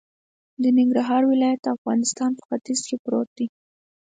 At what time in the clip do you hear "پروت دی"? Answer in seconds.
3.03-3.47